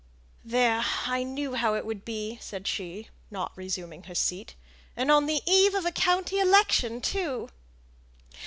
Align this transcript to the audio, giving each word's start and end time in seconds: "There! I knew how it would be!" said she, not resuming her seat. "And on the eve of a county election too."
"There! 0.43 0.83
I 1.05 1.21
knew 1.21 1.53
how 1.53 1.75
it 1.75 1.85
would 1.85 2.03
be!" 2.03 2.39
said 2.41 2.65
she, 2.65 3.09
not 3.29 3.55
resuming 3.55 4.05
her 4.05 4.15
seat. 4.15 4.55
"And 4.97 5.11
on 5.11 5.27
the 5.27 5.43
eve 5.45 5.75
of 5.75 5.85
a 5.85 5.91
county 5.91 6.39
election 6.39 7.01
too." 7.01 7.49